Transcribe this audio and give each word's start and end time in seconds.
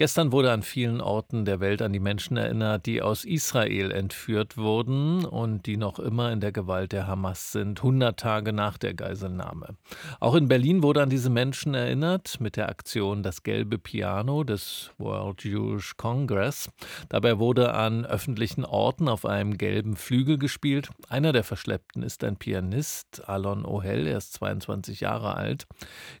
Gestern 0.00 0.32
wurde 0.32 0.50
an 0.50 0.62
vielen 0.62 1.02
Orten 1.02 1.44
der 1.44 1.60
Welt 1.60 1.82
an 1.82 1.92
die 1.92 2.00
Menschen 2.00 2.38
erinnert, 2.38 2.86
die 2.86 3.02
aus 3.02 3.26
Israel 3.26 3.90
entführt 3.90 4.56
wurden 4.56 5.26
und 5.26 5.66
die 5.66 5.76
noch 5.76 5.98
immer 5.98 6.32
in 6.32 6.40
der 6.40 6.52
Gewalt 6.52 6.92
der 6.92 7.06
Hamas 7.06 7.52
sind, 7.52 7.80
100 7.80 8.18
Tage 8.18 8.54
nach 8.54 8.78
der 8.78 8.94
Geiselnahme. 8.94 9.76
Auch 10.18 10.36
in 10.36 10.48
Berlin 10.48 10.82
wurde 10.82 11.02
an 11.02 11.10
diese 11.10 11.28
Menschen 11.28 11.74
erinnert 11.74 12.40
mit 12.40 12.56
der 12.56 12.70
Aktion 12.70 13.22
Das 13.22 13.42
gelbe 13.42 13.76
Piano 13.76 14.42
des 14.42 14.90
World 14.96 15.44
Jewish 15.44 15.94
Congress. 15.98 16.70
Dabei 17.10 17.38
wurde 17.38 17.74
an 17.74 18.06
öffentlichen 18.06 18.64
Orten 18.64 19.06
auf 19.06 19.26
einem 19.26 19.58
gelben 19.58 19.96
Flügel 19.96 20.38
gespielt. 20.38 20.88
Einer 21.10 21.32
der 21.32 21.44
Verschleppten 21.44 22.02
ist 22.02 22.24
ein 22.24 22.38
Pianist, 22.38 23.28
Alon 23.28 23.66
Ohel, 23.66 24.06
er 24.06 24.16
ist 24.16 24.32
22 24.32 25.00
Jahre 25.00 25.34
alt. 25.34 25.66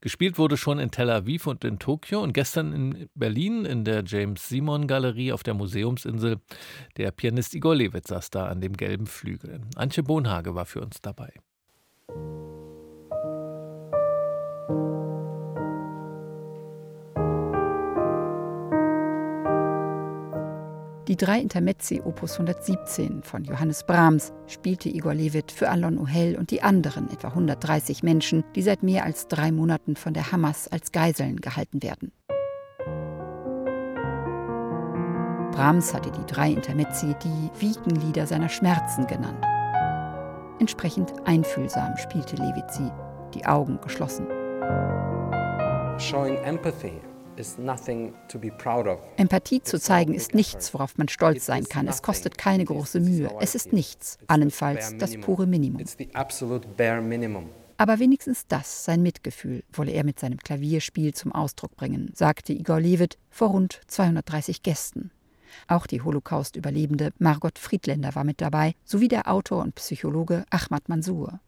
Gespielt 0.00 0.36
wurde 0.36 0.56
schon 0.56 0.80
in 0.80 0.90
Tel 0.90 1.10
Aviv 1.10 1.46
und 1.46 1.64
in 1.64 1.78
Tokio 1.78 2.20
und 2.20 2.32
gestern 2.32 2.72
in 2.72 3.08
Berlin 3.14 3.67
in 3.68 3.84
der 3.84 4.02
James 4.04 4.48
Simon 4.48 4.86
Galerie 4.86 5.32
auf 5.32 5.42
der 5.42 5.54
Museumsinsel. 5.54 6.38
Der 6.96 7.12
Pianist 7.12 7.54
Igor 7.54 7.76
Levit 7.76 8.08
saß 8.08 8.30
da 8.30 8.46
an 8.46 8.60
dem 8.60 8.76
gelben 8.76 9.06
Flügel. 9.06 9.60
Antje 9.76 10.02
Bohnhage 10.02 10.54
war 10.54 10.66
für 10.66 10.80
uns 10.80 11.00
dabei. 11.00 11.32
Die 21.08 21.16
drei 21.16 21.40
Intermezzi 21.40 22.02
Opus 22.04 22.34
117 22.34 23.22
von 23.22 23.42
Johannes 23.42 23.82
Brahms 23.86 24.30
spielte 24.46 24.90
Igor 24.90 25.14
Levit 25.14 25.50
für 25.50 25.70
Alon 25.70 25.96
Ohel 25.96 26.36
und 26.36 26.50
die 26.50 26.60
anderen 26.60 27.10
etwa 27.10 27.28
130 27.28 28.02
Menschen, 28.02 28.44
die 28.54 28.60
seit 28.60 28.82
mehr 28.82 29.04
als 29.04 29.26
drei 29.26 29.50
Monaten 29.50 29.96
von 29.96 30.12
der 30.12 30.32
Hamas 30.32 30.68
als 30.68 30.92
Geiseln 30.92 31.36
gehalten 31.40 31.82
werden. 31.82 32.12
Brahms 35.58 35.92
hatte 35.92 36.12
die 36.12 36.24
drei 36.32 36.52
Intermezzi 36.52 37.16
die 37.20 37.50
Wiegenlieder 37.58 38.28
seiner 38.28 38.48
Schmerzen 38.48 39.08
genannt. 39.08 39.44
Entsprechend 40.60 41.12
einfühlsam 41.24 41.96
spielte 41.96 42.36
Levit 42.36 42.70
sie, 42.70 42.88
die 43.34 43.44
Augen 43.44 43.80
geschlossen. 43.80 44.28
Showing 45.98 46.36
empathy 46.44 47.00
Empathie 49.16 49.60
zu 49.60 49.80
zeigen 49.80 50.14
ist 50.14 50.32
nichts, 50.32 50.74
worauf 50.74 50.96
man 50.96 51.08
stolz 51.08 51.46
sein 51.46 51.64
kann. 51.64 51.88
Es 51.88 52.02
kostet 52.02 52.38
keine 52.38 52.64
große 52.64 53.00
Mühe. 53.00 53.28
Es 53.40 53.56
ist 53.56 53.72
nichts, 53.72 54.18
allenfalls 54.28 54.96
das 54.98 55.16
pure 55.16 55.48
Minimum. 55.48 55.82
Aber 57.78 57.98
wenigstens 57.98 58.46
das, 58.46 58.84
sein 58.84 59.02
Mitgefühl, 59.02 59.64
wolle 59.72 59.90
er 59.90 60.04
mit 60.04 60.20
seinem 60.20 60.38
Klavierspiel 60.38 61.14
zum 61.14 61.32
Ausdruck 61.32 61.74
bringen, 61.76 62.12
sagte 62.14 62.52
Igor 62.52 62.80
Levit 62.80 63.18
vor 63.28 63.48
rund 63.48 63.80
230 63.88 64.62
Gästen. 64.62 65.10
Auch 65.66 65.86
die 65.86 66.02
Holocaust-Überlebende 66.02 67.12
Margot 67.18 67.58
Friedländer 67.58 68.14
war 68.14 68.24
mit 68.24 68.40
dabei, 68.40 68.74
sowie 68.84 69.08
der 69.08 69.30
Autor 69.30 69.62
und 69.62 69.74
Psychologe 69.74 70.44
Ahmad 70.50 70.88
Mansour. 70.88 71.40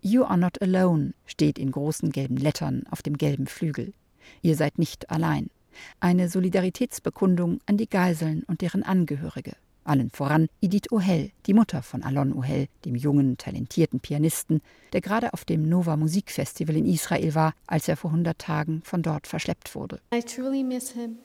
You 0.00 0.24
are 0.24 0.38
not 0.38 0.60
alone 0.60 1.14
steht 1.26 1.58
in 1.58 1.70
großen 1.70 2.10
gelben 2.10 2.36
Lettern 2.36 2.84
auf 2.90 3.02
dem 3.02 3.16
gelben 3.16 3.46
Flügel. 3.46 3.92
Ihr 4.42 4.56
seid 4.56 4.78
nicht 4.78 5.10
allein. 5.10 5.50
Eine 6.00 6.28
Solidaritätsbekundung 6.28 7.60
an 7.66 7.76
die 7.76 7.88
Geiseln 7.88 8.42
und 8.44 8.60
deren 8.60 8.82
Angehörige. 8.82 9.54
Allen 9.88 10.10
voran 10.10 10.48
Edith 10.60 10.92
Ohel, 10.92 11.30
die 11.46 11.54
Mutter 11.54 11.82
von 11.82 12.02
Alon 12.02 12.32
Ohel, 12.32 12.68
dem 12.84 12.94
jungen, 12.94 13.38
talentierten 13.38 14.00
Pianisten, 14.00 14.60
der 14.92 15.00
gerade 15.00 15.32
auf 15.32 15.44
dem 15.44 15.68
Nova 15.68 15.96
Musikfestival 15.96 16.76
in 16.76 16.86
Israel 16.86 17.34
war, 17.34 17.54
als 17.66 17.88
er 17.88 17.96
vor 17.96 18.10
100 18.10 18.38
Tagen 18.38 18.82
von 18.84 19.02
dort 19.02 19.26
verschleppt 19.26 19.74
wurde. 19.74 20.00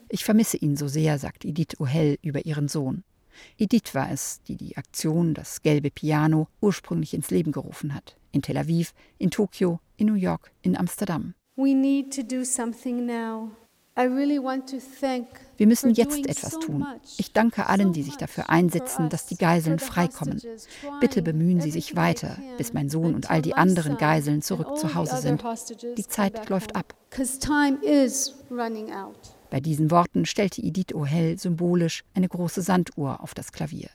Ich 0.10 0.24
vermisse 0.24 0.58
ihn 0.58 0.76
so 0.76 0.88
sehr, 0.88 1.20
sagt 1.20 1.46
Edith 1.46 1.80
Ohel 1.80 2.18
über 2.22 2.46
ihren 2.46 2.68
Sohn. 2.68 3.04
Edith 3.58 3.94
war 3.94 4.12
es, 4.12 4.42
die 4.48 4.56
die 4.56 4.78
Aktion 4.78 5.34
Das 5.34 5.62
gelbe 5.62 5.92
Piano 5.92 6.48
ursprünglich 6.62 7.14
ins 7.14 7.32
Leben 7.32 7.52
gerufen 7.52 7.94
hat. 7.94 8.16
In 8.32 8.42
Tel 8.42 8.58
Aviv, 8.58 8.94
in 9.18 9.32
Tokio, 9.32 9.80
in 9.98 10.08
New 10.08 10.16
York, 10.16 10.52
in 10.62 10.78
Amsterdam. 10.78 11.34
Wir 13.96 15.68
müssen 15.68 15.94
jetzt 15.94 16.26
etwas 16.26 16.60
tun. 16.60 16.86
Ich 17.18 17.32
danke 17.32 17.68
allen, 17.68 17.94
die 17.94 18.02
sich 18.02 18.18
dafür 18.18 18.50
einsetzen, 18.50 19.10
dass 19.10 19.28
die 19.28 19.38
Geiseln 19.38 19.78
freikommen. 19.78 20.42
Bitte 21.00 21.22
bemühen 21.22 21.62
Sie 21.62 21.70
sich 21.70 21.96
weiter, 21.96 22.38
bis 22.58 22.74
mein 22.74 22.90
Sohn 22.90 23.14
und 23.14 23.30
all 23.30 23.42
die 23.42 23.54
anderen 23.54 23.98
Geiseln 23.98 24.42
zurück 24.42 24.78
zu 24.78 24.96
Hause 24.96 25.18
sind. 25.18 25.44
Die 25.98 26.08
Zeit 26.08 26.50
läuft 26.50 26.76
ab. 26.76 26.96
Bei 29.52 29.60
diesen 29.60 29.92
Worten 29.92 30.26
stellte 30.26 30.62
Edith 30.64 30.96
Ohel 30.96 31.38
symbolisch 31.38 32.04
eine 32.16 32.28
große 32.28 32.64
Sanduhr 32.64 33.22
auf 33.22 33.36
das 33.36 33.52
Klavier. 33.52 33.90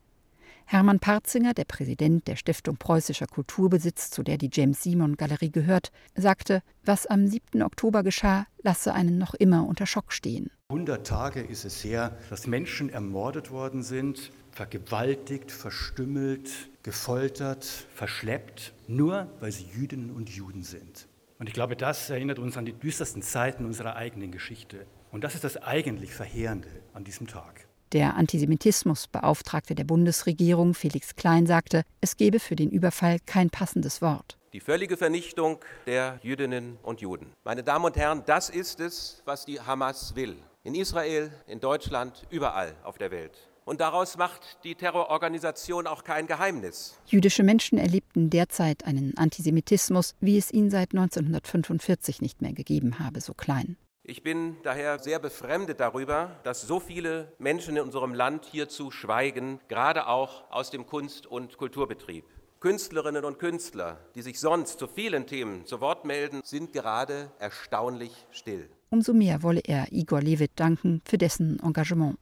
Hermann 0.71 1.01
Parzinger, 1.01 1.55
der 1.55 1.65
Präsident 1.65 2.29
der 2.29 2.37
Stiftung 2.37 2.77
Preußischer 2.77 3.27
Kulturbesitz, 3.27 4.11
zu 4.11 4.23
der 4.23 4.37
die 4.37 4.51
James 4.53 4.83
Simon 4.83 5.17
Galerie 5.17 5.51
gehört, 5.51 5.91
sagte, 6.15 6.63
was 6.85 7.07
am 7.07 7.27
7. 7.27 7.63
Oktober 7.63 8.03
geschah, 8.03 8.47
lasse 8.63 8.93
einen 8.93 9.17
noch 9.17 9.33
immer 9.33 9.67
unter 9.67 9.87
Schock 9.87 10.13
stehen. 10.13 10.51
100 10.69 11.07
Tage 11.07 11.41
ist 11.41 11.65
es 11.65 11.83
her, 11.83 12.19
dass 12.29 12.47
Menschen 12.47 12.91
ermordet 12.91 13.51
worden 13.51 13.83
sind, 13.83 14.31
vergewaltigt, 14.53 15.51
verstümmelt, 15.51 16.51
gefoltert, 16.83 17.65
verschleppt, 17.95 18.75
nur 18.89 19.33
weil 19.41 19.53
sie 19.53 19.65
Jüdinnen 19.75 20.11
und 20.11 20.29
Juden 20.29 20.65
sind. 20.65 21.09
Und 21.39 21.49
ich 21.49 21.55
glaube, 21.55 21.77
das 21.77 22.11
erinnert 22.11 22.39
uns 22.39 22.59
an 22.59 22.67
die 22.67 22.75
düstersten 22.75 23.23
Zeiten 23.23 23.65
unserer 23.65 23.97
eigenen 23.97 24.33
Geschichte. 24.33 24.85
Und 25.13 25.25
das 25.25 25.35
ist 25.35 25.45
das 25.45 25.57
eigentlich 25.57 26.13
Verheerende 26.13 26.69
an 26.93 27.05
diesem 27.05 27.27
Tag. 27.27 27.68
Der 27.93 28.17
Antisemitismusbeauftragte 28.17 29.75
der 29.75 29.85
Bundesregierung, 29.85 30.75
Felix 30.75 31.17
Klein, 31.17 31.47
sagte, 31.47 31.85
es 32.03 32.17
gebe 32.17 32.39
für 32.39 32.55
den 32.55 32.71
Überfall 32.71 33.19
kein 33.25 33.49
passendes 33.49 34.03
Wort. 34.03 34.37
Die 34.53 34.61
völlige 34.61 34.97
Vernichtung 34.97 35.59
der 35.87 36.19
Jüdinnen 36.23 36.79
und 36.83 37.01
Juden. 37.01 37.33
Meine 37.45 37.63
Damen 37.63 37.87
und 37.87 37.97
Herren, 37.97 38.23
das 38.27 38.51
ist 38.51 38.81
es, 38.81 39.23
was 39.25 39.47
die 39.47 39.61
Hamas 39.61 40.17
will. 40.17 40.37
In 40.65 40.75
Israel, 40.75 41.31
in 41.47 41.61
Deutschland, 41.61 42.27
überall 42.29 42.75
auf 42.83 42.99
der 42.99 43.11
Welt. 43.11 43.49
Und 43.65 43.81
daraus 43.81 44.17
macht 44.17 44.65
die 44.65 44.75
Terrororganisation 44.75 45.87
auch 45.87 46.05
kein 46.05 46.27
Geheimnis. 46.27 46.99
Jüdische 47.07 47.43
Menschen 47.43 47.79
erlebten 47.79 48.31
derzeit 48.31 48.85
einen 48.87 49.17
Antisemitismus, 49.17 50.15
wie 50.21 50.39
es 50.39 50.51
ihn 50.51 50.71
seit 50.71 50.93
1945 50.95 52.23
nicht 52.23 52.43
mehr 52.43 52.53
gegeben 52.53 52.99
habe, 52.99 53.21
so 53.21 53.35
klein. 53.35 53.77
Ich 54.11 54.23
bin 54.23 54.57
daher 54.63 54.99
sehr 55.01 55.19
befremdet 55.19 55.81
darüber, 55.81 56.35
dass 56.43 56.63
so 56.63 56.81
viele 56.81 57.31
Menschen 57.39 57.77
in 57.77 57.83
unserem 57.83 58.15
Land 58.15 58.47
hierzu 58.47 58.91
schweigen, 58.91 59.61
gerade 59.69 60.07
auch 60.07 60.51
aus 60.51 60.71
dem 60.71 60.87
Kunst- 60.87 61.27
und 61.27 61.59
Kulturbetrieb. 61.59 62.25
Künstlerinnen 62.59 63.27
und 63.27 63.39
Künstler, 63.39 63.99
die 64.15 64.23
sich 64.23 64.41
sonst 64.41 64.79
zu 64.79 64.89
vielen 64.89 65.27
Themen 65.27 65.67
zu 65.67 65.83
Wort 65.83 66.07
melden, 66.07 66.41
sind 66.43 66.73
gerade 66.73 67.31
erstaunlich 67.39 68.13
still. 68.31 68.71
Umso 68.89 69.13
mehr 69.13 69.43
wolle 69.43 69.61
er 69.63 69.93
Igor 69.93 70.23
Levit 70.23 70.53
danken 70.57 71.03
für 71.05 71.19
dessen 71.19 71.61
Engagement. 71.63 72.17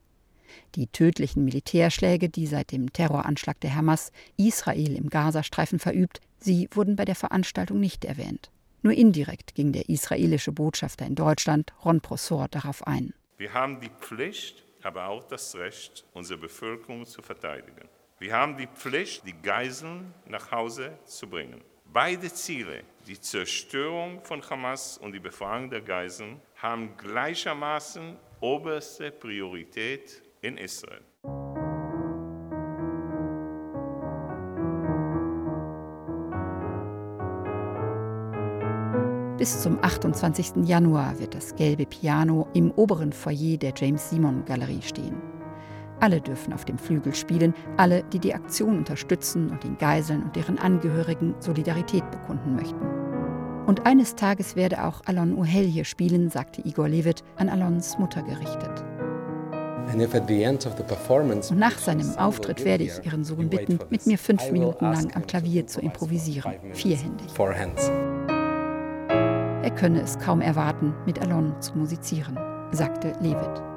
Die 0.75 0.87
tödlichen 0.87 1.45
Militärschläge, 1.45 2.27
die 2.27 2.47
seit 2.47 2.73
dem 2.73 2.91
Terroranschlag 2.91 3.61
der 3.61 3.73
Hamas 3.73 4.11
Israel 4.35 4.93
im 4.97 5.09
Gazastreifen 5.09 5.79
verübt, 5.79 6.19
sie 6.37 6.67
wurden 6.71 6.97
bei 6.97 7.05
der 7.05 7.15
Veranstaltung 7.15 7.79
nicht 7.79 8.03
erwähnt. 8.03 8.51
Nur 8.87 8.95
indirekt 8.95 9.53
ging 9.53 9.73
der 9.73 9.89
israelische 9.89 10.53
Botschafter 10.53 11.05
in 11.05 11.13
Deutschland, 11.13 11.73
Ron 11.83 11.99
Prosor, 11.99 12.47
darauf 12.47 12.87
ein. 12.87 13.13
Wir 13.37 13.53
haben 13.53 13.81
die 13.81 13.89
Pflicht, 13.89 14.63
aber 14.81 15.07
auch 15.07 15.27
das 15.27 15.53
Recht, 15.57 16.05
unsere 16.13 16.39
Bevölkerung 16.39 17.05
zu 17.05 17.21
verteidigen. 17.21 17.89
Wir 18.17 18.31
haben 18.31 18.55
die 18.55 18.67
Pflicht, 18.67 19.27
die 19.27 19.33
Geiseln 19.33 20.13
nach 20.25 20.53
Hause 20.53 20.97
zu 21.03 21.27
bringen. 21.27 21.59
Beide 21.91 22.31
Ziele, 22.31 22.83
die 23.05 23.19
Zerstörung 23.19 24.23
von 24.23 24.41
Hamas 24.49 24.97
und 24.97 25.11
die 25.11 25.19
Befreiung 25.19 25.69
der 25.69 25.81
Geiseln, 25.81 26.39
haben 26.55 26.95
gleichermaßen 26.95 28.15
oberste 28.39 29.11
Priorität 29.11 30.21
in 30.39 30.57
Israel. 30.57 31.01
Bis 39.37 39.61
zum 39.61 39.77
28. 39.83 40.65
Januar 40.65 41.19
wird 41.19 41.35
das 41.35 41.55
gelbe 41.55 41.85
Piano 41.85 42.47
im 42.53 42.71
oberen 42.71 43.13
Foyer 43.13 43.57
der 43.57 43.71
James 43.75 44.09
Simon 44.09 44.43
Galerie 44.45 44.81
stehen. 44.81 45.15
Alle 45.99 46.21
dürfen 46.21 46.53
auf 46.53 46.65
dem 46.65 46.79
Flügel 46.79 47.13
spielen, 47.13 47.53
alle, 47.77 48.03
die 48.05 48.17
die 48.17 48.33
Aktion 48.33 48.79
unterstützen 48.79 49.51
und 49.51 49.63
den 49.63 49.77
Geiseln 49.77 50.23
und 50.23 50.35
deren 50.35 50.57
Angehörigen 50.57 51.35
Solidarität 51.39 52.09
bekunden 52.09 52.55
möchten. 52.55 52.81
Und 53.67 53.85
eines 53.85 54.15
Tages 54.15 54.55
werde 54.55 54.83
auch 54.83 55.01
Alon 55.05 55.37
Ohel 55.37 55.65
hier 55.65 55.85
spielen, 55.85 56.29
sagte 56.31 56.61
Igor 56.65 56.89
Levit, 56.89 57.23
an 57.35 57.49
Alons 57.49 57.99
Mutter 57.99 58.23
gerichtet. 58.23 58.83
Und 61.51 61.59
nach 61.59 61.77
seinem 61.77 62.17
Auftritt 62.17 62.65
werde 62.65 62.83
ich 62.85 63.05
ihren 63.05 63.23
Sohn 63.23 63.49
bitten, 63.49 63.79
mit 63.89 64.07
mir 64.07 64.17
fünf 64.17 64.51
Minuten 64.51 64.85
lang 64.85 65.15
am 65.15 65.27
Klavier 65.27 65.67
zu 65.67 65.79
improvisieren, 65.79 66.53
vierhändig. 66.73 67.27
Könne 69.77 70.01
es 70.01 70.17
kaum 70.17 70.41
erwarten, 70.41 70.93
mit 71.05 71.21
Alon 71.21 71.53
zu 71.61 71.77
musizieren, 71.77 72.35
sagte 72.71 73.13
Levitt. 73.21 73.76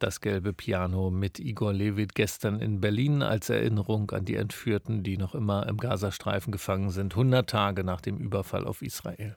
Das 0.00 0.22
gelbe 0.22 0.54
Piano 0.54 1.10
mit 1.10 1.38
Igor 1.38 1.74
Levit 1.74 2.14
gestern 2.14 2.58
in 2.58 2.80
Berlin 2.80 3.22
als 3.22 3.50
Erinnerung 3.50 4.10
an 4.12 4.24
die 4.24 4.36
Entführten, 4.36 5.02
die 5.02 5.18
noch 5.18 5.34
immer 5.34 5.66
im 5.66 5.76
Gazastreifen 5.76 6.52
gefangen 6.52 6.88
sind, 6.88 7.12
100 7.12 7.50
Tage 7.50 7.84
nach 7.84 8.00
dem 8.00 8.16
Überfall 8.16 8.66
auf 8.66 8.80
Israel. 8.80 9.36